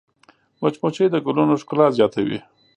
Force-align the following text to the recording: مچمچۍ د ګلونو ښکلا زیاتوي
مچمچۍ 0.61 1.07
د 1.11 1.15
ګلونو 1.25 1.53
ښکلا 1.61 1.87
زیاتوي 1.97 2.39